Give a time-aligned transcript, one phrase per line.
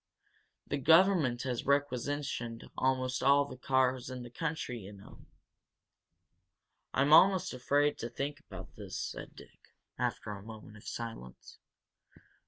[0.65, 5.27] The government has requisitioned almost all the cars in the country, you know."
[6.91, 11.59] "I'm almost afraid to think about this," said Dick, after a moment of silence.